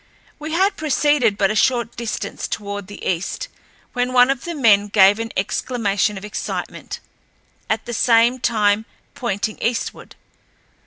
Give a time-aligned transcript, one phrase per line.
[0.39, 3.49] We had proceeded but a short distance toward the east
[3.93, 6.99] when one of the men gave an exclamation of excitement,
[7.69, 10.15] at the same time pointing eastward.